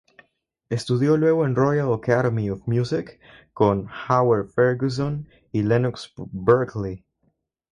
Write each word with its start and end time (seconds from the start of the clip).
Estudió 0.71 1.15
luego 1.15 1.45
en 1.45 1.53
Royal 1.55 1.93
Academy 1.93 2.49
of 2.49 2.63
Music 2.65 3.19
con 3.53 3.87
Howard 4.09 4.49
Ferguson 4.49 5.27
y 5.51 5.61
Lennox 5.61 6.11
Berkeley. 6.31 7.05